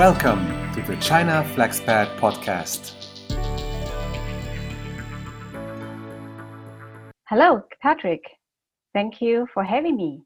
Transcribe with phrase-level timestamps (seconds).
[0.00, 2.94] Welcome to the China Flexpat podcast.
[7.28, 8.22] Hello, Patrick.
[8.94, 10.22] Thank you for having me.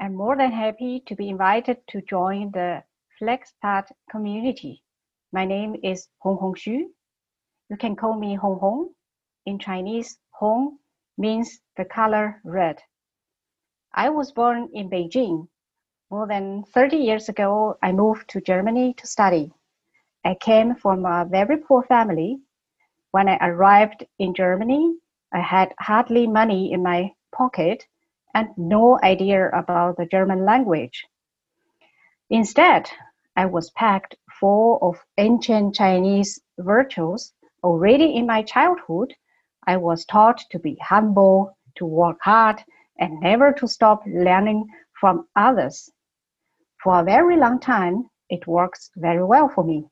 [0.00, 2.82] I'm more than happy to be invited to join the
[3.22, 4.82] Flexpat community.
[5.32, 6.86] My name is Hong Hong Xu.
[7.68, 8.88] You can call me Hong Hong.
[9.46, 10.78] In Chinese, Hong
[11.16, 12.80] means the color red.
[13.94, 15.46] I was born in Beijing.
[16.12, 19.52] More than 30 years ago, I moved to Germany to study.
[20.24, 22.40] I came from a very poor family.
[23.12, 24.96] When I arrived in Germany,
[25.32, 27.86] I had hardly money in my pocket
[28.34, 31.06] and no idea about the German language.
[32.28, 32.90] Instead,
[33.36, 37.32] I was packed full of ancient Chinese virtues.
[37.62, 39.14] Already in my childhood,
[39.68, 42.64] I was taught to be humble, to work hard,
[42.98, 44.66] and never to stop learning
[45.00, 45.88] from others.
[46.82, 49.86] For a very long time, it works very well for me.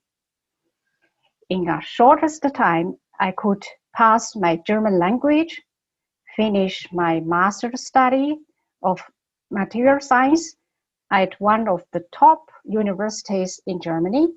[1.50, 3.64] In the shortest time, I could
[3.94, 5.60] pass my German language
[6.38, 8.38] finish my master's study
[8.84, 9.00] of
[9.50, 10.54] material science
[11.10, 14.28] at one of the top universities in Germany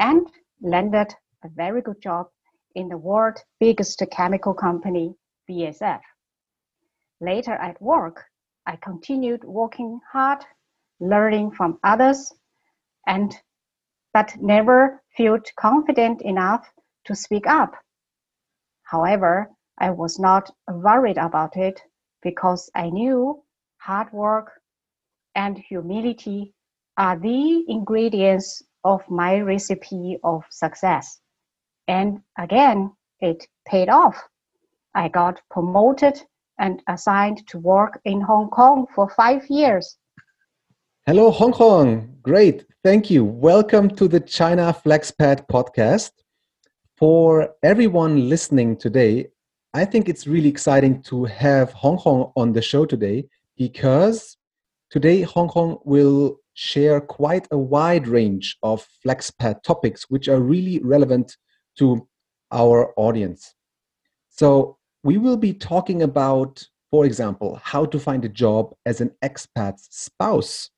[0.00, 0.26] and
[0.62, 2.28] landed a very good job
[2.74, 5.14] in the world's biggest chemical company,
[5.48, 6.00] BASF.
[7.20, 8.24] Later at work,
[8.64, 10.42] I continued working hard,
[11.00, 12.32] learning from others,
[13.06, 13.34] and
[14.12, 16.66] but never felt confident enough
[17.04, 17.74] to speak up.
[18.84, 21.82] However, I was not worried about it
[22.22, 23.42] because I knew
[23.78, 24.52] hard work
[25.34, 26.54] and humility
[26.96, 31.20] are the ingredients of my recipe of success.
[31.88, 34.16] And again, it paid off.
[34.94, 36.22] I got promoted
[36.58, 39.98] and assigned to work in Hong Kong for five years.
[41.08, 42.18] Hello, Hong Kong.
[42.20, 42.64] Great.
[42.82, 43.24] Thank you.
[43.24, 46.10] Welcome to the China Flexpat podcast.
[46.96, 49.28] For everyone listening today,
[49.72, 54.36] I think it's really exciting to have Hong Kong on the show today because
[54.90, 60.80] today Hong Kong will share quite a wide range of Flexpat topics which are really
[60.82, 61.36] relevant
[61.78, 62.04] to
[62.50, 63.54] our audience.
[64.30, 69.12] So, we will be talking about, for example, how to find a job as an
[69.22, 70.70] expat's spouse.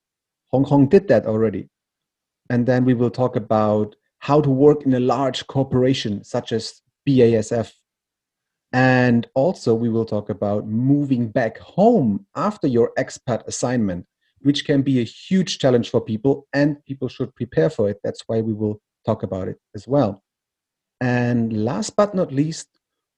[0.51, 1.69] Hong Kong did that already.
[2.51, 6.81] And then we will talk about how to work in a large corporation such as
[7.09, 7.73] BASF
[8.73, 14.07] and also, we will talk about moving back home after your expat assignment,
[14.41, 17.99] which can be a huge challenge for people, and people should prepare for it.
[18.05, 20.23] That's why we will talk about it as well.
[21.01, 22.69] And last but not least,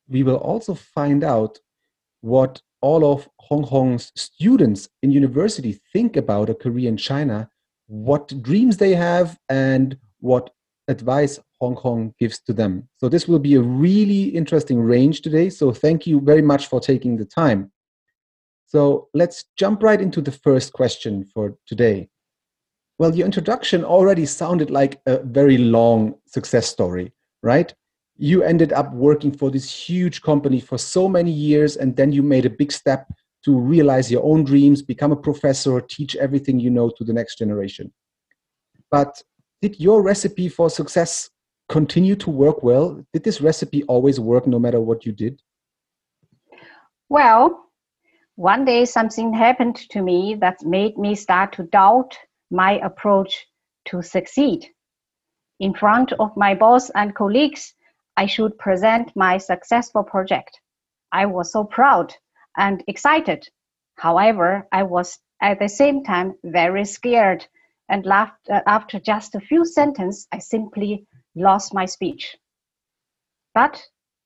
[0.08, 1.58] we will also find out
[2.20, 7.48] what all of Hong Hong's students in university think about a career in China,
[7.86, 10.50] what dreams they have, and what
[10.88, 12.88] advice Hong Kong gives to them.
[12.98, 15.50] So this will be a really interesting range today.
[15.50, 17.70] So thank you very much for taking the time.
[18.66, 22.08] So let's jump right into the first question for today.
[22.98, 27.12] Well, your introduction already sounded like a very long success story,
[27.42, 27.74] right?
[28.22, 32.22] You ended up working for this huge company for so many years, and then you
[32.22, 33.10] made a big step
[33.46, 37.38] to realize your own dreams, become a professor, teach everything you know to the next
[37.38, 37.90] generation.
[38.90, 39.22] But
[39.62, 41.30] did your recipe for success
[41.70, 43.02] continue to work well?
[43.14, 45.40] Did this recipe always work no matter what you did?
[47.08, 47.70] Well,
[48.36, 52.18] one day something happened to me that made me start to doubt
[52.50, 53.46] my approach
[53.86, 54.66] to succeed.
[55.58, 57.72] In front of my boss and colleagues,
[58.16, 60.60] I should present my successful project.
[61.12, 62.14] I was so proud
[62.56, 63.48] and excited.
[63.96, 67.46] However, I was at the same time very scared
[67.88, 72.36] and laughed, uh, after just a few sentences, I simply lost my speech.
[73.54, 73.82] But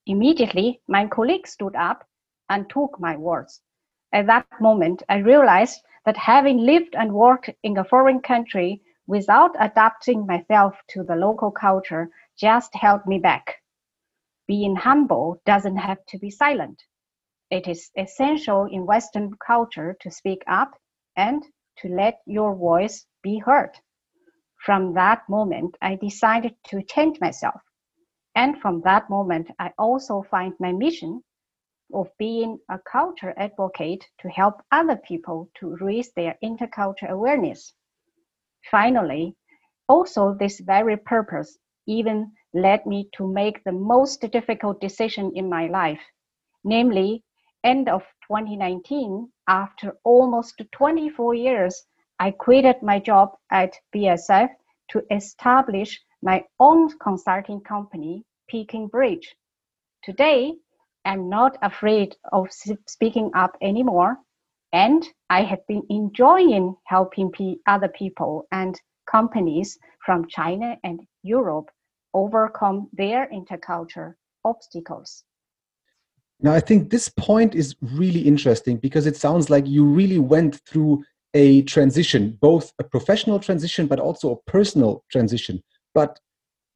[0.07, 2.07] immediately my colleague stood up
[2.51, 3.63] and took my words.
[4.13, 9.57] At that moment, I realized that having lived and worked in a foreign country without
[9.59, 13.63] adapting myself to the local culture just held me back.
[14.47, 16.83] Being humble doesn't have to be silent.
[17.51, 20.79] It is essential in Western culture to speak up
[21.17, 21.43] and
[21.79, 23.71] to let your voice be heard.
[24.65, 27.61] From that moment, I decided to change myself.
[28.35, 31.23] And from that moment, I also find my mission
[31.93, 37.75] of being a culture advocate to help other people to raise their intercultural awareness.
[38.71, 39.37] Finally,
[39.89, 45.67] also this very purpose even led me to make the most difficult decision in my
[45.67, 46.01] life,
[46.63, 47.23] namely
[47.65, 51.85] end of 2019, after almost 24 years,
[52.19, 54.49] I quitted my job at BASF
[54.91, 59.35] to establish my own consulting company, Peking Bridge.
[60.03, 60.55] Today,
[61.05, 62.49] I'm not afraid of
[62.87, 64.19] speaking up anymore,
[64.73, 67.33] and I have been enjoying helping
[67.67, 68.81] other people and
[69.11, 71.69] companies from China and Europe
[72.15, 74.15] overcome their intercultural
[74.45, 75.25] obstacles.
[76.41, 80.61] Now, I think this point is really interesting because it sounds like you really went
[80.67, 85.63] through a transition, both a professional transition, but also a personal transition.
[85.95, 86.21] But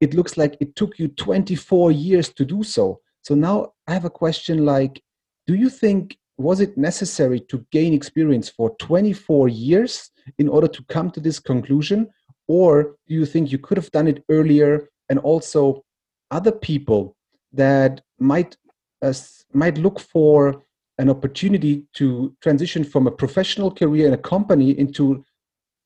[0.01, 3.01] it looks like it took you 24 years to do so.
[3.23, 5.03] So now I have a question like,
[5.47, 10.85] do you think was it necessary to gain experience for 24 years in order to
[10.85, 12.09] come to this conclusion?
[12.47, 15.85] Or do you think you could have done it earlier and also
[16.31, 17.17] other people
[17.53, 18.57] that might
[19.03, 19.13] uh,
[19.53, 20.63] might look for
[20.99, 25.25] an opportunity to transition from a professional career in a company into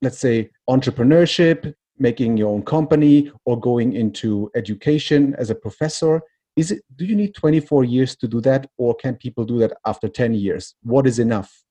[0.01, 6.21] let's say entrepreneurship making your own company or going into education as a professor.
[6.57, 9.73] Is it do you need 24 years to do that or can people do that
[9.87, 10.75] after 10 years?
[10.83, 11.63] What is enough?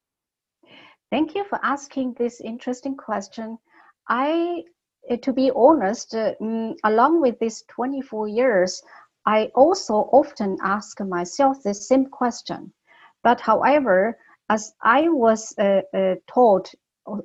[1.12, 3.58] Thank you for asking this interesting question.
[4.08, 4.64] I
[5.22, 8.82] to be honest uh, mm, along with these 24 years
[9.26, 12.72] i also often ask myself the same question.
[13.24, 14.18] But however
[14.50, 16.74] as i was uh, uh, taught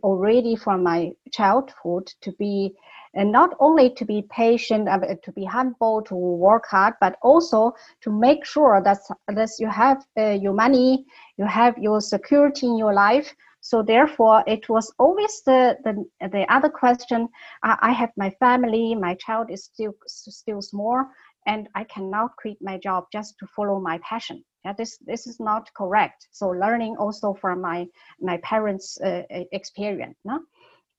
[0.02, 2.75] already from my childhood to be
[3.14, 7.73] and not only to be patient uh, to be humble to work hard but also
[8.00, 11.05] to make sure that that you have uh, your money
[11.37, 13.34] you have your security in your life
[13.66, 15.94] so therefore it was always the the,
[16.28, 17.28] the other question
[17.64, 21.04] I, have my family my child is still still small
[21.46, 25.40] and i cannot quit my job just to follow my passion yeah, this this is
[25.40, 27.86] not correct so learning also from my
[28.20, 29.22] my parents uh,
[29.52, 30.38] experience no?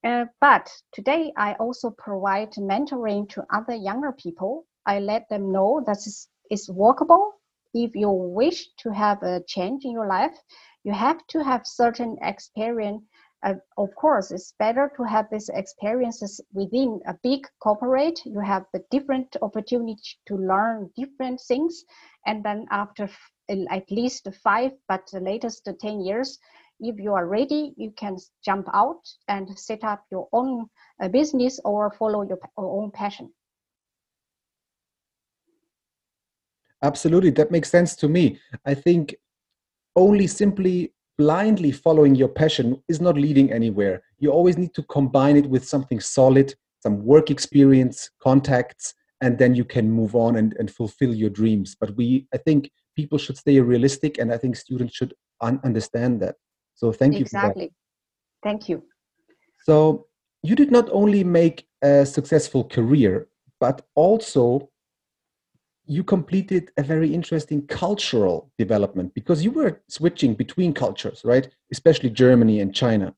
[0.03, 4.65] Uh, but today I also provide mentoring to other younger people.
[4.85, 5.97] I let them know that
[6.49, 7.33] it's workable.
[7.73, 10.37] If you wish to have a change in your life,
[10.87, 13.03] you have to have certain experience.
[13.43, 18.19] Uh, of course, it's better to have these experiences within a big corporate.
[18.25, 21.83] You have the different opportunity to learn different things,
[22.25, 23.09] and then after
[23.49, 26.39] at least five, but the latest ten years,
[26.79, 30.67] if you are ready, you can jump out and set up your own
[31.01, 33.29] uh, business or follow your own passion.
[36.81, 38.39] Absolutely, that makes sense to me.
[38.65, 39.15] I think
[39.97, 44.03] only simply blindly following your passion is not leading anywhere.
[44.19, 49.55] You always need to combine it with something solid, some work experience, contacts, and then
[49.55, 51.75] you can move on and, and fulfill your dreams.
[51.79, 56.21] But we, I think people should stay realistic, and I think students should un- understand
[56.21, 56.35] that.
[56.75, 57.21] So thank you.
[57.21, 57.73] Exactly.
[58.43, 58.83] Thank you.
[59.63, 60.05] So
[60.43, 63.27] you did not only make a successful career,
[63.59, 64.69] but also
[65.87, 71.47] you completed a very interesting cultural development because you were switching between cultures, right?
[71.71, 73.15] Especially Germany and China.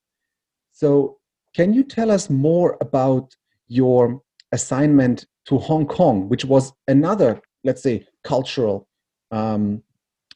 [0.71, 1.17] So
[1.55, 3.35] can you tell us more about
[3.67, 4.21] your
[4.51, 8.87] assignment to Hong Kong, which was another, let's say, cultural,
[9.31, 9.81] um,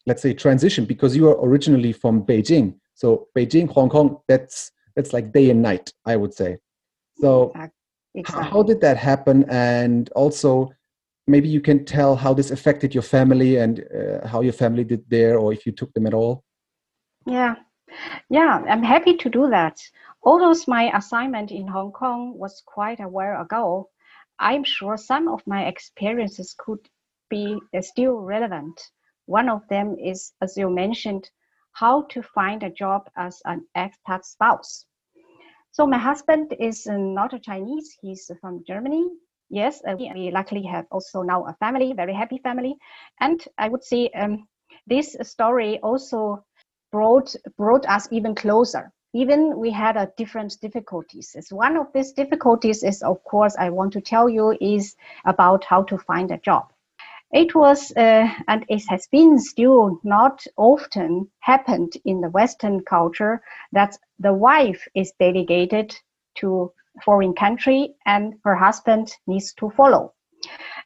[0.08, 2.76] let's say, transition because you are originally from Beijing.
[2.96, 6.58] So Beijing, Hong Kong, that's that's like day and night, I would say.
[7.20, 7.52] So
[8.16, 8.50] exactly.
[8.50, 9.46] how did that happen?
[9.50, 10.72] And also,
[11.28, 15.04] maybe you can tell how this affected your family and uh, how your family did
[15.10, 16.44] there, or if you took them at all.
[17.26, 17.56] Yeah,
[18.30, 19.80] yeah, I'm happy to do that.
[20.24, 23.90] Although my assignment in Hong Kong was quite a while ago,
[24.40, 26.80] I'm sure some of my experiences could
[27.30, 28.80] be uh, still relevant.
[29.26, 31.30] One of them is, as you mentioned,
[31.72, 34.86] how to find a job as an expat spouse.
[35.72, 39.10] So my husband is not a Chinese, he's from Germany.
[39.54, 42.76] Yes, uh, we luckily have also now a family, very happy family.
[43.20, 44.48] And I would say um,
[44.88, 46.44] this story also
[46.92, 48.92] brought, brought us even closer.
[49.14, 51.36] Even we had a different difficulties.
[51.52, 54.96] One of these difficulties is, of course, I want to tell you is
[55.26, 56.74] about how to find a job.
[57.32, 63.44] It was, uh, and it has been still not often happened in the Western culture
[63.72, 65.96] that the wife is delegated
[66.38, 66.74] to
[67.04, 70.14] foreign country and her husband needs to follow.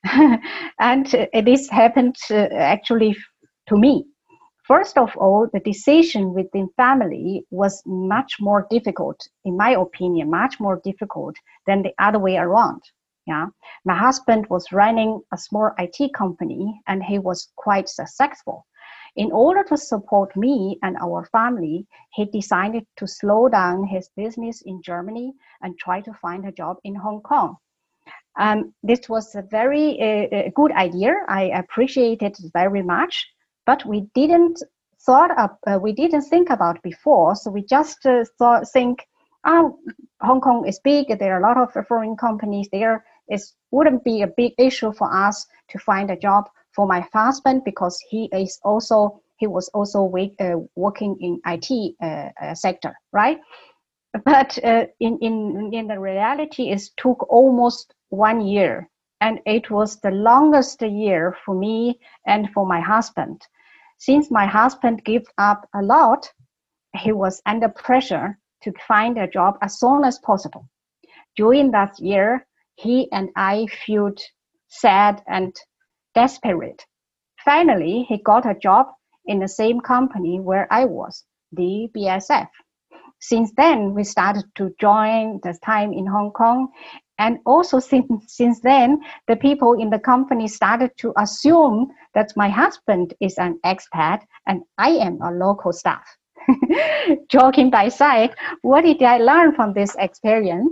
[0.80, 3.16] and uh, this happened uh, actually
[3.68, 4.06] to me.
[4.68, 10.60] First of all, the decision within family was much more difficult, in my opinion, much
[10.60, 11.36] more difficult
[11.66, 12.82] than the other way around.
[13.26, 13.48] Yeah,
[13.86, 18.66] my husband was running a small IT company and he was quite successful.
[19.18, 24.62] In order to support me and our family, he decided to slow down his business
[24.62, 27.58] in Germany and try to find a job in Hong Kong.
[28.40, 31.16] Um, this was a very uh, good idea.
[31.28, 33.28] I appreciate it very much,
[33.66, 34.62] but we didn't
[35.02, 37.36] thought of, uh, we didn't think about before.
[37.36, 39.04] So we just uh, thought, think,
[39.46, 39.80] oh,
[40.22, 41.08] Hong Kong is big.
[41.18, 43.04] There are a lot of foreign companies there.
[43.28, 47.64] It wouldn't be a big issue for us to find a job for my husband
[47.66, 53.40] because he is also he was also uh, working in IT uh, uh, sector, right?
[54.26, 58.90] But uh, in, in, in the reality, it took almost one year.
[59.22, 63.42] And it was the longest year for me and for my husband.
[64.00, 66.32] Since my husband gave up a lot,
[66.96, 70.68] he was under pressure to find a job as soon as possible.
[71.36, 74.20] During that year, he and I felt
[74.68, 75.56] sad and
[76.18, 76.84] desperate.
[77.46, 78.88] Finally, he got a job
[79.28, 82.48] in the same company where I was, the BASF.
[83.20, 86.70] Since then, we started to join the time in Hong Kong.
[87.20, 92.50] And also since, since then, the people in the company started to assume that my
[92.50, 96.08] husband is an expat and I am a local staff.
[97.30, 98.34] Joking by side,
[98.64, 100.72] what did I learn from this experience?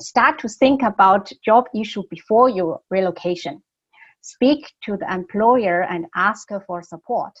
[0.00, 3.62] Start to think about job issue before your relocation.
[4.26, 7.34] Speak to the employer and ask for support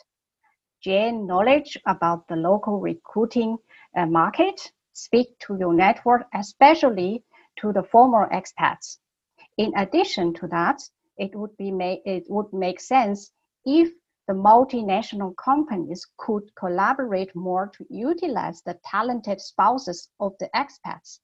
[0.82, 3.56] gain knowledge about the local recruiting
[3.96, 7.24] uh, market, speak to your network, especially
[7.56, 8.98] to the former expats.
[9.56, 10.82] In addition to that,
[11.16, 13.32] it would be ma- it would make sense
[13.64, 13.88] if
[14.28, 21.20] the multinational companies could collaborate more to utilize the talented spouses of the expats.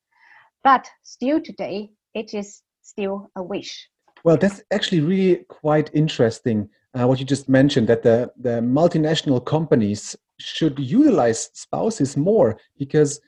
[0.64, 3.90] But still today, it is still a wish.
[4.24, 9.44] Well, that's actually really quite interesting uh, what you just mentioned that the, the multinational
[9.44, 13.20] companies should utilize spouses more because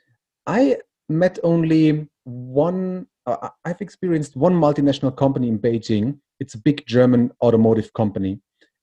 [0.47, 6.19] I met only one, uh, I've experienced one multinational company in Beijing.
[6.41, 8.41] It's a big German automotive company.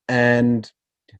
[0.08, 0.72] And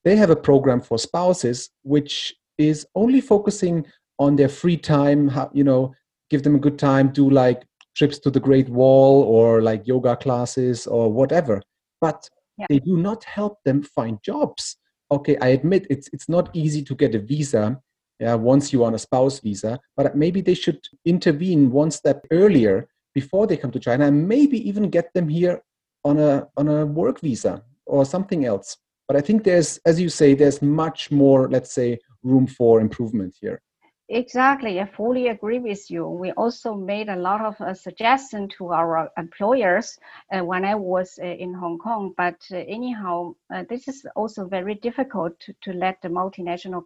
[0.04, 3.86] they have a program for spouses which is only focusing
[4.20, 5.94] on their free time, how, you know,
[6.30, 7.64] give them a good time, do like
[7.96, 11.62] trips to the Great Wall or like yoga classes or whatever.
[12.02, 12.66] But yeah.
[12.70, 14.78] they do not help them find jobs
[15.12, 17.80] okay i admit it's it's not easy to get a visa
[18.20, 22.88] yeah, once you're on a spouse visa but maybe they should intervene one step earlier
[23.14, 25.62] before they come to china and maybe even get them here
[26.04, 28.78] on a on a work visa or something else
[29.08, 33.34] but i think there's as you say there's much more let's say room for improvement
[33.40, 33.62] here
[34.12, 36.08] Exactly, I fully agree with you.
[36.08, 40.00] We also made a lot of uh, suggestions to our employers
[40.34, 42.16] uh, when I was uh, in Hong Kong.
[42.18, 46.82] But uh, anyhow, uh, this is also very difficult to, to let the multinational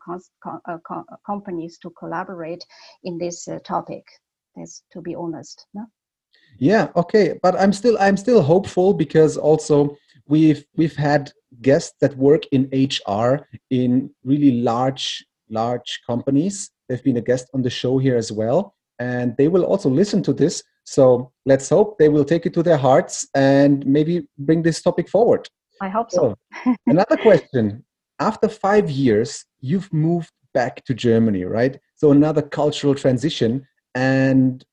[0.45, 0.77] uh,
[1.25, 2.65] companies to collaborate
[3.05, 4.03] in this topic.
[4.57, 5.65] That's to be honest.
[5.73, 5.85] No?
[6.57, 6.89] Yeah.
[6.97, 7.39] Okay.
[7.41, 9.95] But I'm still I'm still hopeful because also
[10.27, 17.17] we've we've had guests that work in HR in really large large companies They've been
[17.17, 20.61] a guest on the show here as well, and they will also listen to this.
[20.83, 25.09] So let's hope they will take it to their hearts and maybe bring this topic
[25.09, 25.49] forward.
[25.81, 26.37] I hope so.
[26.63, 27.83] so another question.
[28.19, 31.79] After five years, you've moved back to Germany, right?
[31.95, 33.65] So another cultural transition.
[33.95, 34.63] And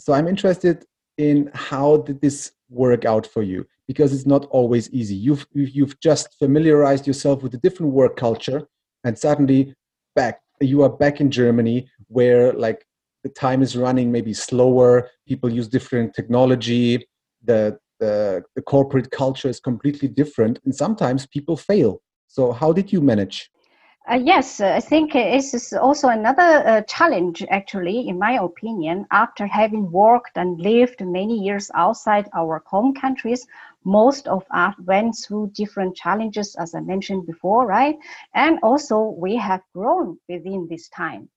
[0.00, 0.84] so I'm interested
[1.16, 3.64] in how did this work out for you?
[3.86, 5.14] Because it's not always easy.
[5.14, 8.66] You've you've just familiarized yourself with a different work culture,
[9.04, 9.76] and suddenly
[10.16, 12.84] back you are back in Germany where like
[13.22, 17.06] the time is running maybe slower, people use different technology,
[17.44, 22.00] the the, the corporate culture is completely different, and sometimes people fail.
[22.28, 23.50] So how did you manage?
[24.10, 29.06] Uh, yes, uh, I think it is also another uh, challenge, actually, in my opinion.
[29.10, 33.46] After having worked and lived many years outside our home countries,
[33.88, 37.96] most of us went through different challenges, as I mentioned before, right?
[38.34, 41.30] And also, we have grown within this time.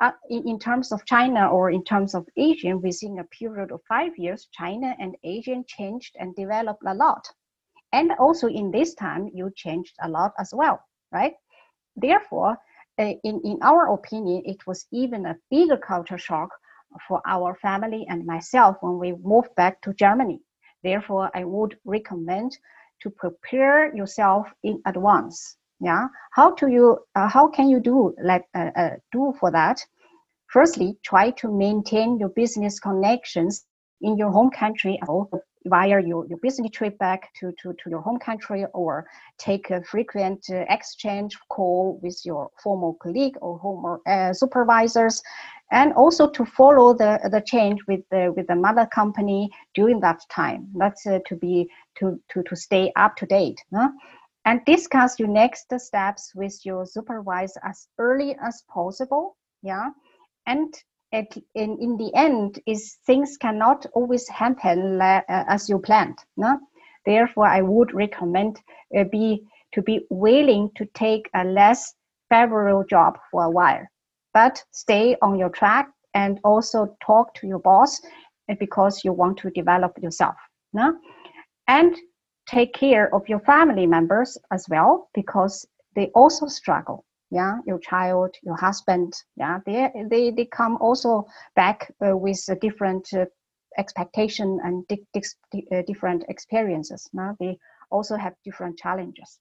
[0.00, 3.80] Uh, in, in, terms of China or in terms of Asian, within a period of
[3.88, 7.24] five years, China and Asian changed and developed a lot.
[7.92, 10.80] And also in this time, you changed a lot as well,
[11.12, 11.34] right?
[11.94, 12.56] Therefore,
[12.98, 16.50] uh, in, in our opinion, it was even a bigger culture shock
[17.06, 20.40] for our family and myself when we moved back to Germany.
[20.82, 22.58] Therefore, I would recommend
[23.00, 25.56] to prepare yourself in advance.
[25.80, 26.98] Yeah, how do you?
[27.14, 29.84] Uh, how can you do like uh, uh, do for that?
[30.46, 33.64] Firstly, try to maintain your business connections
[34.02, 34.98] in your home country
[35.66, 39.06] via your, your business trip back to, to, to your home country or
[39.38, 45.22] take a frequent uh, exchange call with your former colleague or former uh, supervisors
[45.72, 50.20] and also to follow the, the change with the with the mother company during that
[50.30, 50.68] time.
[50.74, 53.60] That's uh, to be to, to to stay up to date.
[53.74, 53.88] Huh?
[54.44, 59.36] And discuss your next steps with your supervisor as early as possible.
[59.62, 59.90] Yeah,
[60.46, 60.74] and
[61.12, 66.18] at, in in the end, is things cannot always happen uh, as you planned.
[66.36, 66.58] No?
[67.06, 68.60] Therefore, I would recommend
[68.96, 71.94] uh, be to be willing to take a less
[72.28, 73.86] favorable job for a while
[74.34, 78.00] but stay on your track and also talk to your boss
[78.58, 80.36] because you want to develop yourself.
[80.72, 80.94] No?
[81.68, 81.96] And
[82.46, 87.04] take care of your family members as well because they also struggle.
[87.30, 89.14] Yeah, your child, your husband.
[89.36, 91.24] Yeah, they they, they come also
[91.56, 93.24] back uh, with a different uh,
[93.78, 97.08] expectation and di- di- uh, different experiences.
[97.14, 97.34] No?
[97.40, 97.56] They
[97.90, 99.40] also have different challenges.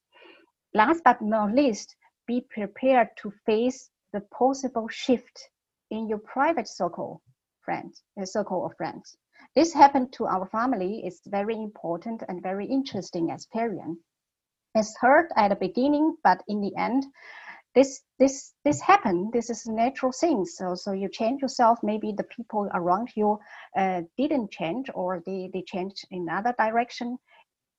[0.74, 5.50] Last but not least, be prepared to face the possible shift
[5.90, 7.22] in your private circle
[7.62, 9.18] friends uh, circle of friends.
[9.56, 11.02] This happened to our family.
[11.04, 14.00] It's very important and very interesting experience
[14.76, 17.06] it's hurt at the beginning but in the end
[17.76, 20.46] this this this happened this is a natural thing.
[20.46, 21.80] So so you change yourself.
[21.84, 23.40] Maybe the people around you
[23.78, 27.18] uh, didn't change or they they changed in another direction.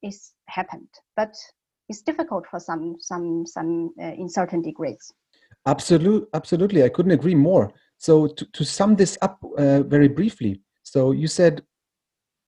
[0.03, 1.35] It's happened but
[1.89, 5.13] it's difficult for some some some uh, in certain degrees
[5.67, 6.83] Absolutely, absolutely.
[6.83, 7.73] I couldn't agree more.
[7.99, 11.63] So to, to sum this up uh, very briefly, so you said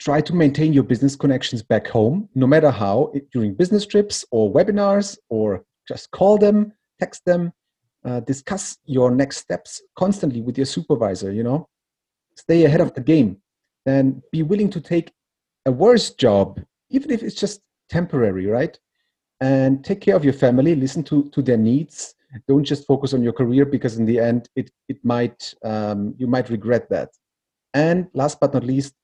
[0.01, 4.53] try to maintain your business connections back home, no matter how, during business trips or
[4.53, 7.53] webinars, or just call them, text them,
[8.05, 11.31] uh, discuss your next steps constantly with your supervisor.
[11.31, 11.69] You know,
[12.37, 13.39] stay ahead of the game,
[13.87, 15.13] and be willing to take
[15.67, 18.77] a worse job, even if it's just temporary, right?
[19.41, 22.15] And take care of your family, listen to to their needs
[22.49, 26.27] don't just focus on your career because in the end it it might um, you
[26.27, 27.11] might regret that.
[27.73, 28.95] And last but not least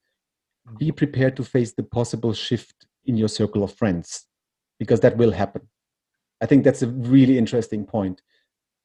[0.78, 4.26] be prepared to face the possible shift in your circle of friends
[4.78, 5.62] because that will happen.
[6.40, 8.22] I think that's a really interesting point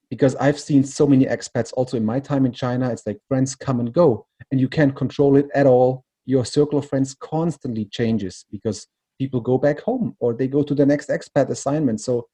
[0.09, 2.89] because i've seen so many expats also in my time in china.
[2.91, 6.05] It's like friends come and go and you can't control it at all.
[6.25, 8.87] Your circle of friends constantly changes because
[9.19, 12.01] people go back home or they go to the next expat assignment.
[12.01, 12.27] So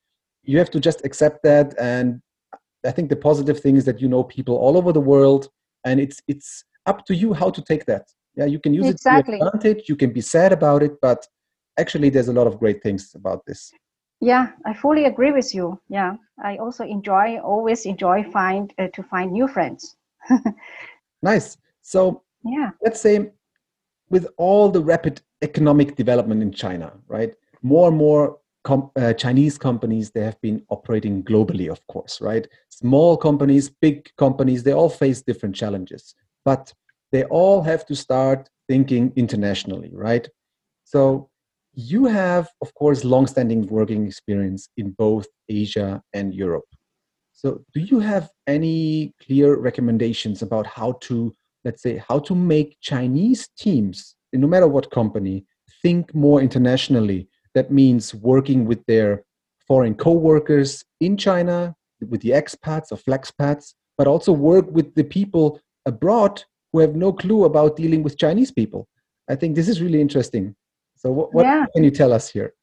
[0.44, 1.74] you have to just accept that.
[1.80, 2.22] And
[2.86, 5.48] i think the positive thing is that you know people all over the world
[5.86, 8.06] and it's it's up to you how to take that.
[8.36, 9.36] Yeah you can use exactly.
[9.36, 9.90] it to advantage.
[9.90, 11.28] You can be sad about it but
[11.78, 13.72] actually there's a lot of great things about this.
[14.20, 15.80] Yeah i fully agree with you.
[15.90, 19.96] Yeah i also enjoy always enjoy find uh, to find new friends.
[21.24, 21.58] Nice.
[21.84, 22.72] So yeah.
[22.84, 23.32] let's say
[24.10, 29.58] with all the rapid economic development in china right more and more com- uh, Chinese
[29.58, 32.48] companies, they have been operating globally, of course, right?
[32.70, 36.74] Small companies, big companies, they all face different challenges, but
[37.12, 40.28] they all have to start thinking internationally, right?
[40.84, 41.30] So
[41.74, 46.66] you have, of course, long-standing working experience in both Asia and Europe.
[47.34, 52.78] So do you have any clear recommendations about how to, let's say, how to make
[52.82, 55.46] Chinese teams, no matter what company,
[55.82, 59.24] think more internationally that means working with their
[59.68, 61.76] foreign co-workers in China,
[62.10, 67.12] with the expats or flexpats, but also work with the people abroad who have no
[67.12, 68.88] clue about dealing with Chinese people.
[69.30, 70.56] I think this is really interesting.
[70.98, 71.66] So, what, what yeah.
[71.74, 72.54] can you tell us here?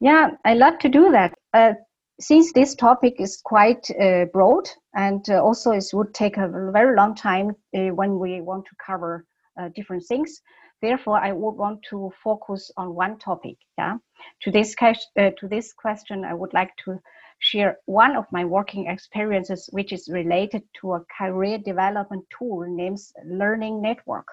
[0.00, 1.34] Yeah, I love to do that.
[1.54, 1.74] Uh,
[2.20, 6.96] since this topic is quite uh, broad and uh, also it would take a very
[6.96, 9.24] long time uh, when we want to cover
[9.60, 10.40] uh, different things,
[10.80, 13.56] Therefore, I would want to focus on one topic.
[13.76, 13.98] Yeah.
[14.42, 17.00] To this uh, to this question, I would like to
[17.40, 22.98] share one of my working experiences, which is related to a career development tool named
[23.24, 24.26] Learning Network.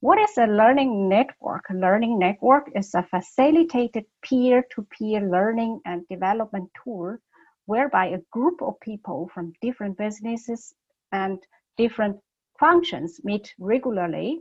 [0.00, 1.68] What is a learning network?
[1.68, 7.18] A learning network is a facilitated peer to peer learning and development tool
[7.66, 10.74] whereby a group of people from different businesses
[11.12, 11.38] and
[11.76, 12.16] different
[12.58, 14.40] functions meet regularly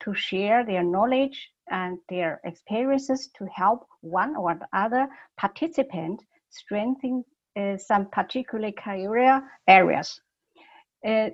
[0.00, 7.24] to share their knowledge and their experiences to help one or the other participant strengthen
[7.56, 10.20] uh, some particular career areas.
[11.06, 11.30] Uh,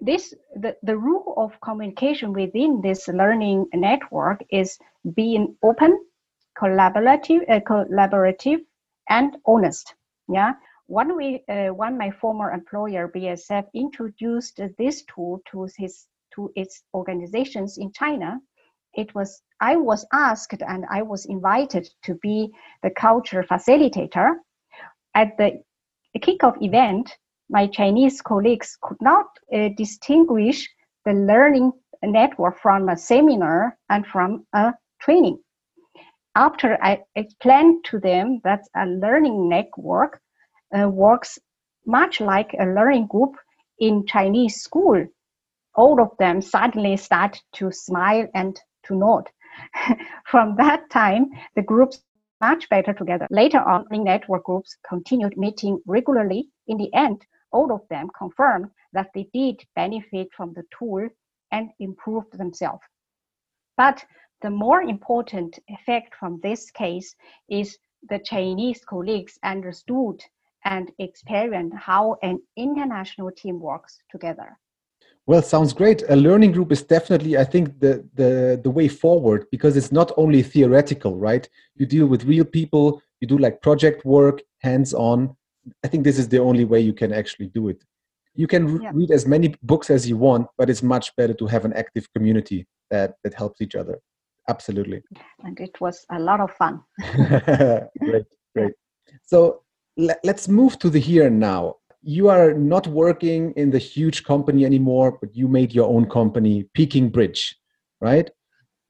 [0.00, 4.78] this the, the rule of communication within this learning network is
[5.14, 5.98] being open,
[6.58, 8.60] collaborative, uh, collaborative,
[9.08, 9.94] and honest.
[10.28, 10.54] Yeah,
[10.86, 16.82] when we uh, when my former employer BASF introduced this tool to his to its
[16.94, 18.40] organizations in China,
[18.94, 24.36] it was I was asked and I was invited to be the culture facilitator.
[25.14, 25.62] At the
[26.18, 27.16] kickoff event,
[27.48, 30.68] my Chinese colleagues could not uh, distinguish
[31.04, 35.38] the learning network from a seminar and from a training.
[36.36, 40.20] After I explained to them that a learning network
[40.76, 41.38] uh, works
[41.86, 43.36] much like a learning group
[43.78, 45.06] in Chinese school,
[45.74, 49.28] all of them suddenly start to smile and to nod.
[50.26, 52.02] From that time, the groups
[52.40, 53.26] much better together.
[53.30, 56.48] Later on, the network groups continued meeting regularly.
[56.66, 61.08] In the end, all of them confirmed that they did benefit from the tool
[61.52, 62.82] and improved themselves.
[63.76, 64.04] But
[64.42, 67.14] the more important effect from this case
[67.48, 70.22] is the Chinese colleagues understood
[70.64, 74.58] and experienced how an international team works together.
[75.26, 76.02] Well, sounds great.
[76.10, 80.12] A learning group is definitely, I think, the, the, the way forward because it's not
[80.18, 81.48] only theoretical, right?
[81.76, 85.34] You deal with real people, you do like project work, hands on.
[85.82, 87.82] I think this is the only way you can actually do it.
[88.34, 88.90] You can yeah.
[88.92, 92.06] read as many books as you want, but it's much better to have an active
[92.12, 94.00] community that, that helps each other.
[94.48, 95.02] Absolutely.
[95.42, 96.82] And it was a lot of fun.
[97.98, 98.72] great, great.
[99.26, 99.62] So
[99.96, 104.24] let, us move to the here and now you are not working in the huge
[104.24, 107.56] company anymore, but you made your own company, Peking Bridge,
[108.00, 108.30] right?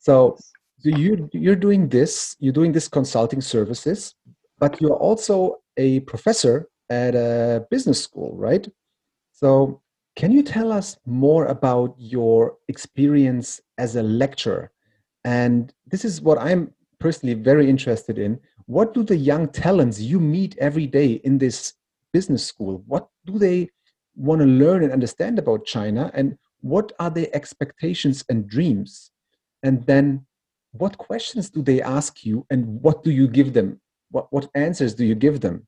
[0.00, 0.37] So,
[0.81, 4.14] so you you're doing this, you're doing this consulting services,
[4.59, 8.68] but you're also a professor at a business school, right?
[9.33, 9.81] So,
[10.16, 14.72] can you tell us more about your experience as a lecturer?
[15.24, 18.40] And this is what I'm personally very interested in.
[18.66, 21.74] What do the young talents you meet every day in this
[22.16, 22.74] business school?
[22.87, 23.59] What do they
[24.27, 26.11] want to learn and understand about china?
[26.14, 29.11] And what are their expectations and dreams?
[29.66, 30.07] And then
[30.72, 32.46] what questions do they ask you?
[32.50, 33.68] And what do you give them?
[34.14, 35.66] What, what answers do you give them?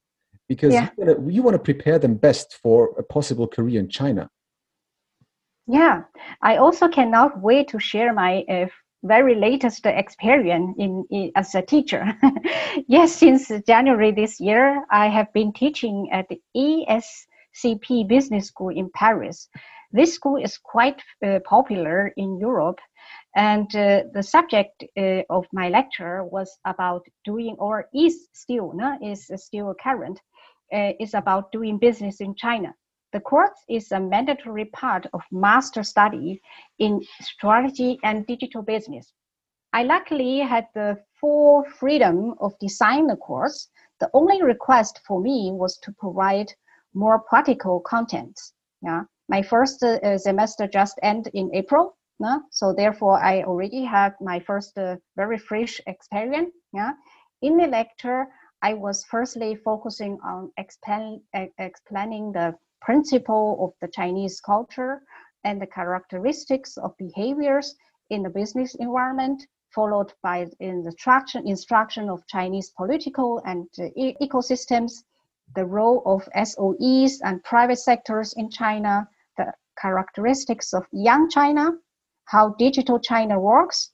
[0.49, 0.89] Because yeah.
[0.97, 4.31] you, want to, you want to prepare them best for a possible career in china.
[5.67, 5.97] Yeah.
[6.41, 8.69] I also cannot wait to share my uh,
[9.03, 12.05] very latest experience in, in as a teacher.
[12.89, 18.91] yes, since January this year, I have been teaching at the ESCP Business School in
[18.95, 19.49] Paris.
[19.93, 22.81] This school is quite uh, popular in Europe,
[23.37, 28.99] and uh, the subject uh, of my lecture was about doing, or is still, no,
[29.01, 30.21] is still current,
[30.75, 32.75] uh, is about doing business in China.
[33.13, 36.41] The course is a mandatory part of master study
[36.79, 39.13] in strategy and digital business.
[39.73, 43.69] I luckily had the full freedom of design the course.
[44.01, 46.53] The only request for me was to provide
[46.95, 48.41] more practical content.
[48.83, 51.97] Yeah, my first uh, semester just ended in April.
[52.19, 52.39] Yeah?
[52.51, 56.55] So therefore, I already have my first uh, very fresh experience.
[56.73, 56.93] Yeah,
[57.43, 58.27] in the lecture,
[58.63, 65.03] I was firstly focusing on explain, uh, explaining the principle of the Chinese culture
[65.45, 67.75] and the characteristics of behaviors
[68.11, 73.85] in the business environment, followed by in the instruction, instruction of Chinese political and uh,
[73.97, 75.05] e ecosystems,
[75.55, 81.73] the role of SOEs and private sectors in China, the characteristics of young China,
[82.25, 83.93] how digital China works,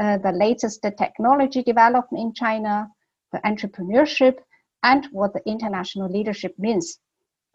[0.00, 2.88] uh, the latest technology development in China,
[3.32, 4.38] the entrepreneurship,
[4.82, 6.98] and what the international leadership means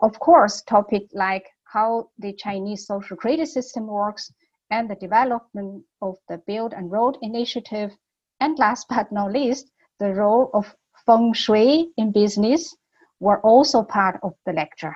[0.02, 4.32] of course, topics like how the Chinese social credit system works
[4.72, 7.92] and the development of the Belt and Road Initiative,
[8.40, 12.76] and last but not least, the role of feng shui in business
[13.20, 14.96] were also part of the lecture.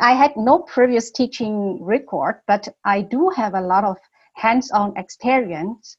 [0.00, 3.96] I had no previous teaching record, but I do have a lot of
[4.34, 5.96] hands-on experience.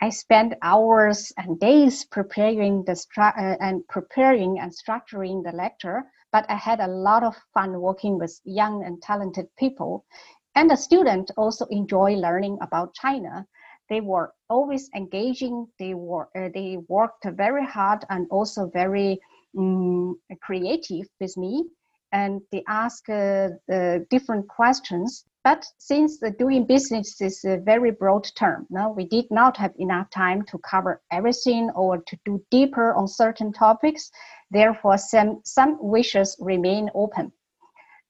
[0.00, 6.04] I spent hours and days preparing the stru- uh, and preparing and structuring the lecture
[6.36, 10.04] but I had a lot of fun working with young and talented people.
[10.54, 13.46] And the students also enjoy learning about China.
[13.88, 15.66] They were always engaging.
[15.78, 19.18] They were uh, they worked very hard and also very
[19.56, 21.64] um, creative with me.
[22.12, 23.48] And they ask uh,
[24.10, 29.26] different questions but since the doing business is a very broad term, no, we did
[29.30, 34.10] not have enough time to cover everything or to do deeper on certain topics.
[34.50, 37.30] Therefore, some, some wishes remain open.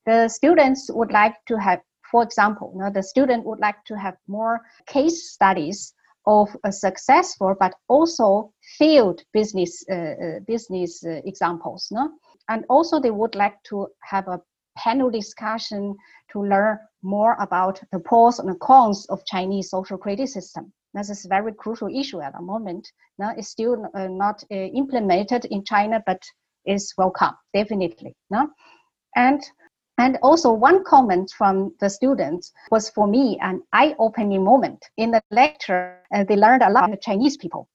[0.06, 4.16] The students would like to have, for example, you the student would like to have
[4.26, 5.92] more case studies
[6.26, 12.10] of a successful but also failed business uh, uh, business uh, examples no?
[12.48, 14.40] and also they would like to have a
[14.76, 15.96] panel discussion
[16.32, 20.72] to learn more about the pros and cons of Chinese social credit system.
[20.94, 22.88] This is a very crucial issue at the moment.
[23.18, 26.22] Now, it's still uh, not uh, implemented in China, but
[26.64, 28.14] is welcome, definitely.
[28.30, 28.48] No?
[29.14, 29.42] And
[29.98, 34.80] And also, one comment from the students was for me an eye opening moment.
[34.96, 37.66] In the lecture, uh, they learned a lot the Chinese people.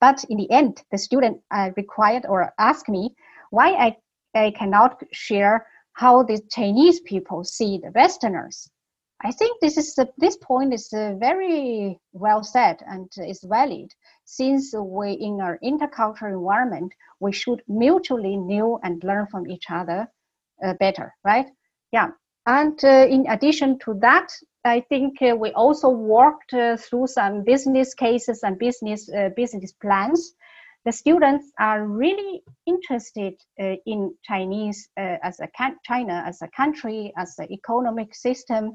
[0.00, 3.14] But in the end, the student uh, required or asked me
[3.50, 3.96] why I,
[4.34, 5.66] I cannot share
[6.00, 8.70] how the Chinese people see the Westerners.
[9.22, 13.92] I think this is this point is uh, very well said and is valid.
[14.24, 20.08] Since we in our intercultural environment, we should mutually know and learn from each other
[20.64, 21.48] uh, better, right?
[21.92, 22.08] Yeah.
[22.46, 24.28] And uh, in addition to that,
[24.64, 29.72] I think uh, we also worked uh, through some business cases and business uh, business
[29.72, 30.32] plans.
[30.84, 35.48] The students are really interested uh, in Chinese uh, as a
[35.84, 38.72] China as a country, as an economic system.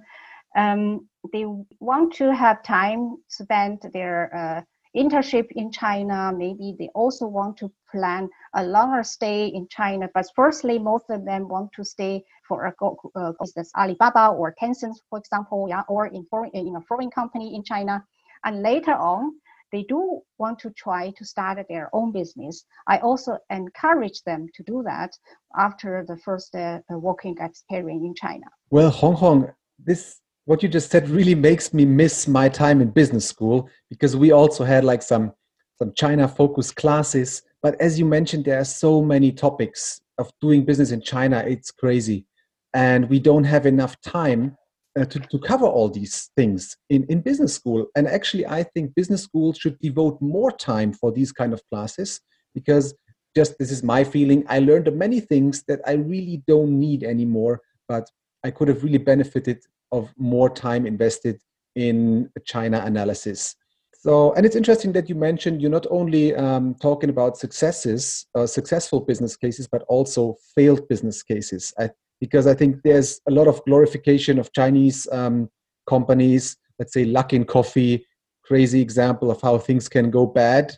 [0.56, 1.46] Um, they
[1.80, 4.66] want to have time spend their
[4.96, 6.32] internship in China.
[6.36, 10.10] Maybe they also want to plan a longer stay in China.
[10.14, 12.74] But firstly, most of them want to stay for a
[13.16, 17.56] uh, business, Alibaba or Tencent, for example, yeah, or in foreign in a foreign company
[17.56, 18.04] in China.
[18.46, 19.34] And later on,
[19.72, 22.66] they do want to try to start their own business.
[22.88, 25.12] I also encourage them to do that
[25.58, 28.46] after the first uh, working experience in China.
[28.70, 32.92] Well, Hong Hong, this what you just said really makes me miss my time in
[32.92, 35.34] business school because we also had like some
[35.78, 37.42] some China focused classes.
[37.62, 41.44] But as you mentioned, there are so many topics of doing business in China.
[41.46, 42.26] It's crazy,
[42.74, 44.56] and we don't have enough time
[45.00, 47.88] uh, to, to cover all these things in, in business school.
[47.96, 52.22] And actually, I think business schools should devote more time for these kind of classes
[52.54, 52.94] because
[53.36, 54.46] just this is my feeling.
[54.48, 58.10] I learned many things that I really don't need anymore, but
[58.44, 59.60] I could have really benefited
[59.92, 61.42] of more time invested
[61.76, 63.56] in China analysis.
[64.00, 68.46] So, and it's interesting that you mentioned you're not only um, talking about successes, uh,
[68.46, 71.74] successful business cases, but also failed business cases.
[71.80, 71.90] I,
[72.26, 75.48] because I think there's a lot of glorification of Chinese um,
[75.88, 76.58] companies.
[76.80, 78.04] Let's say Luckin Coffee,
[78.44, 80.76] crazy example of how things can go bad,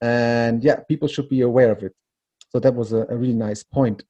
[0.00, 1.92] and yeah, people should be aware of it.
[2.48, 4.02] So that was a, a really nice point.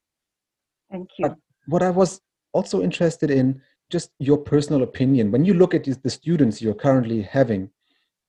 [0.89, 1.29] Thank you.
[1.29, 2.21] But what I was
[2.53, 7.21] also interested in just your personal opinion when you look at the students you're currently
[7.21, 7.69] having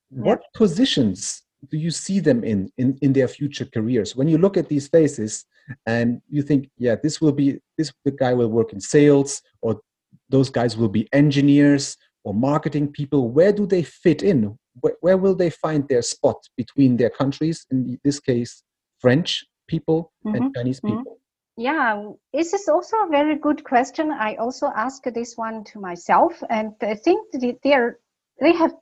[0.09, 4.57] what positions do you see them in, in in their future careers when you look
[4.57, 5.45] at these faces
[5.85, 9.79] and you think yeah this will be this the guy will work in sales or
[10.29, 15.17] those guys will be engineers or marketing people where do they fit in where, where
[15.17, 18.63] will they find their spot between their countries in this case
[18.99, 20.35] french people mm-hmm.
[20.35, 20.97] and chinese mm-hmm.
[20.97, 21.19] people
[21.55, 24.11] yeah, this is also a very good question.
[24.11, 27.99] I also asked this one to myself, and I think they are
[28.39, 28.73] they have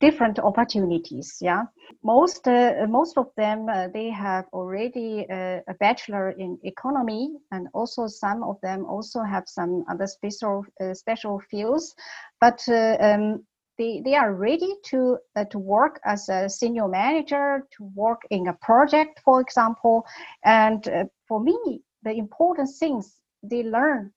[0.00, 1.38] different opportunities.
[1.40, 1.64] Yeah,
[2.02, 7.68] most uh, most of them uh, they have already uh, a bachelor in economy, and
[7.74, 11.94] also some of them also have some other special uh, special fields,
[12.40, 12.62] but.
[12.68, 13.44] Uh, um,
[13.78, 18.48] they, they are ready to uh, to work as a senior manager to work in
[18.48, 20.04] a project for example
[20.44, 20.90] and
[21.28, 24.10] for me the important things they learned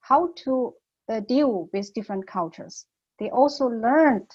[0.00, 0.72] how to
[1.28, 2.86] deal with different cultures.
[3.18, 4.30] They also learned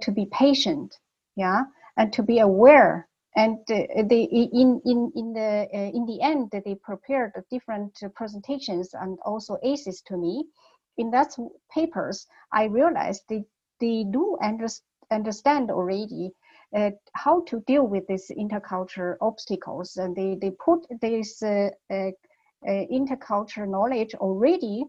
[0.00, 0.98] to be patient,
[1.36, 1.64] yeah,
[1.96, 3.08] and to be aware.
[3.34, 8.94] And uh, they in in in the uh, in the end they prepared different presentations
[8.94, 10.44] and also ACEs to me.
[10.98, 11.34] In that
[11.74, 13.44] papers, I realized they
[13.80, 14.68] they do under,
[15.10, 16.32] understand already
[16.74, 19.96] uh, how to deal with these intercultural obstacles.
[19.96, 22.10] And they, they put this uh, uh,
[22.66, 24.84] uh intercultural knowledge already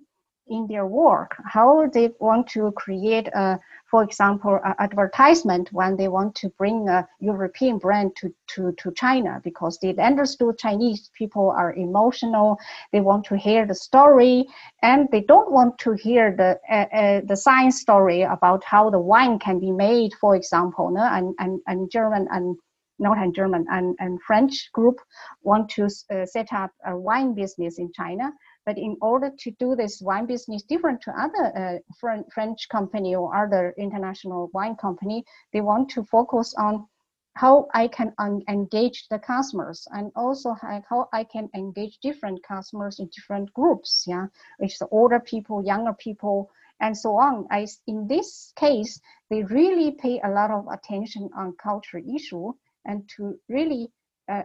[0.48, 3.60] in their work, how they want to create a
[3.94, 9.40] for example, advertisement when they want to bring a European brand to, to, to China
[9.44, 12.58] because they understood Chinese people are emotional.
[12.92, 14.48] They want to hear the story
[14.82, 18.98] and they don't want to hear the, uh, uh, the science story about how the
[18.98, 21.04] wine can be made, for example, no?
[21.04, 22.58] and, and, and German and
[22.98, 25.00] not and German and, and French group
[25.44, 28.32] want to uh, set up a wine business in China
[28.66, 33.36] but in order to do this wine business different to other uh, French company or
[33.36, 36.88] other international wine company, they want to focus on
[37.36, 38.14] how I can
[38.48, 44.28] engage the customers and also how I can engage different customers in different groups, yeah,
[44.60, 47.48] which the older people, younger people, and so on.
[47.50, 49.00] I, in this case,
[49.30, 52.54] they really pay a lot of attention on culture issue
[52.86, 53.90] and to really
[54.30, 54.44] uh,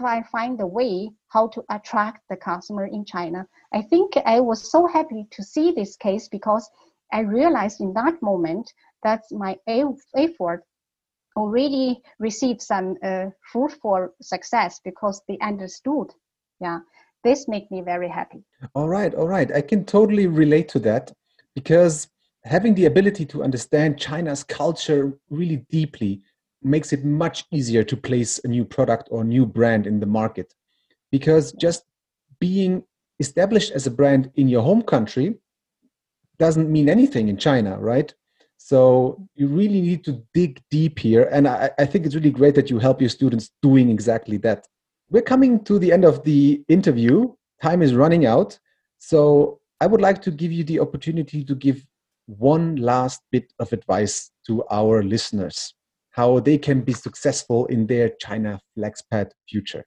[0.00, 3.46] try find a way how to attract the customer in China.
[3.74, 6.68] I think I was so happy to see this case because
[7.12, 10.64] I realized in that moment that my effort
[11.36, 16.08] already received some uh, fruitful success because they understood,
[16.60, 16.78] yeah,
[17.22, 18.42] this makes me very happy.
[18.74, 19.52] All right, all right.
[19.52, 21.12] I can totally relate to that
[21.54, 22.08] because
[22.44, 26.22] having the ability to understand China's culture really deeply
[26.62, 30.54] makes it much easier to place a new product or new brand in the market.
[31.10, 31.84] Because just
[32.38, 32.84] being
[33.18, 35.36] established as a brand in your home country
[36.38, 38.14] doesn't mean anything in China, right?
[38.56, 41.28] So you really need to dig deep here.
[41.32, 44.66] And I, I, think it's really great that you help your students doing exactly that.
[45.10, 47.32] We're coming to the end of the interview.
[47.62, 48.58] Time is running out.
[48.98, 51.84] So I would like to give you the opportunity to give
[52.26, 55.74] one last bit of advice to our listeners
[56.12, 59.84] how they can be successful in their China Flexpat future.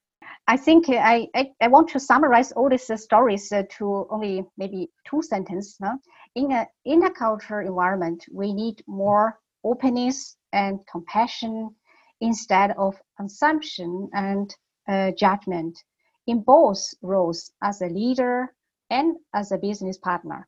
[0.47, 4.89] I think I, I, I, want to summarize all these stories uh, to only maybe
[5.05, 5.77] two sentences.
[5.81, 5.95] Huh?
[6.35, 11.73] In a intercultural environment, we need more openness and compassion
[12.19, 14.53] instead of assumption and
[14.89, 15.81] uh, judgment
[16.27, 18.53] in both roles as a leader
[18.89, 20.47] and as a business partner.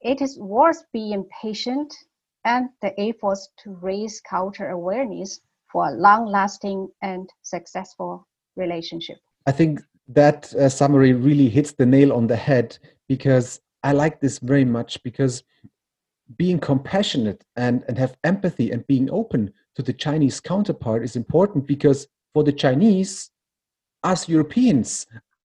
[0.00, 1.92] It is worth being patient
[2.44, 8.26] and the efforts to raise culture awareness for a long lasting and successful
[8.56, 9.16] relationship.
[9.46, 12.78] I think that uh, summary really hits the nail on the head
[13.08, 15.42] because I like this very much because
[16.36, 21.66] being compassionate and, and have empathy and being open to the Chinese counterpart is important
[21.66, 23.30] because for the Chinese,
[24.02, 25.06] us Europeans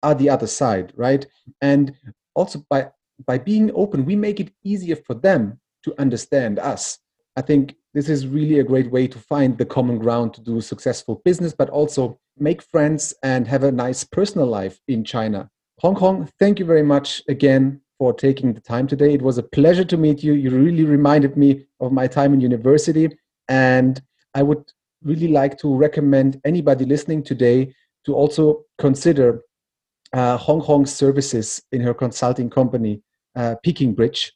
[0.02, 1.26] are the other side, right?
[1.60, 1.94] And
[2.34, 2.90] also by
[3.26, 6.98] by being open, we make it easier for them to understand us.
[7.36, 10.60] I think this is really a great way to find the common ground to do
[10.60, 15.48] successful business, but also make friends and have a nice personal life in China.
[15.80, 19.12] Hong Kong, thank you very much again for taking the time today.
[19.12, 20.32] It was a pleasure to meet you.
[20.32, 23.10] You really reminded me of my time in university.
[23.48, 24.00] And
[24.34, 24.64] I would
[25.02, 27.74] really like to recommend anybody listening today
[28.06, 29.42] to also consider
[30.14, 33.02] uh, Hong Hong's services in her consulting company,
[33.36, 34.32] uh, Peking Bridge,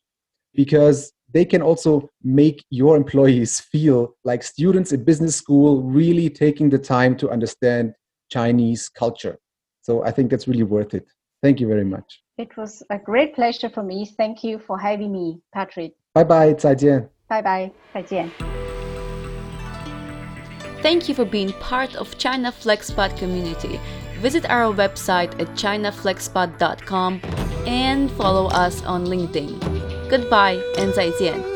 [0.53, 6.71] because they can also make your employees feel like students at business school really taking
[6.71, 7.93] the time to understand
[8.31, 9.37] Chinese culture.
[9.83, 11.07] So I think that's really worth it.
[11.43, 12.23] Thank you very much.
[12.39, 14.07] It was a great pleasure for me.
[14.17, 15.93] Thank you for having me, Patrick.
[16.15, 17.09] Bye bye, 再见.
[17.29, 18.31] Bye bye, 再见.
[20.83, 23.81] Thank you for being part of China Flexpat community.
[24.21, 27.21] Visit our website at chinaflexpat.com
[27.67, 29.84] and follow us on LinkedIn.
[30.09, 31.54] Goodbye and 再见。